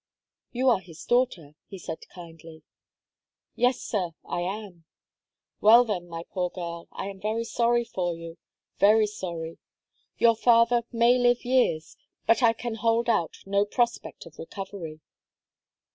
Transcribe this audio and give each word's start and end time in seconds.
"You 0.51 0.67
are 0.71 0.79
his 0.79 1.05
daughter," 1.05 1.53
he 1.67 1.77
said, 1.77 2.07
kindly. 2.11 2.63
"Yes, 3.53 3.81
sir, 3.81 4.15
I 4.25 4.39
am." 4.41 4.85
"Well, 5.59 5.83
then, 5.83 6.07
my 6.07 6.23
poor 6.27 6.49
girl, 6.49 6.87
I 6.91 7.05
am 7.07 7.21
very 7.21 7.43
sorry 7.43 7.83
for 7.85 8.15
you 8.15 8.39
very 8.79 9.05
sorry. 9.05 9.59
Your 10.17 10.35
father 10.35 10.81
may 10.91 11.19
live 11.19 11.45
years 11.45 11.97
but 12.25 12.41
I 12.41 12.53
can 12.53 12.73
hold 12.77 13.09
out 13.09 13.43
no 13.45 13.63
prospect 13.63 14.25
of 14.25 14.39
recovery." 14.39 15.01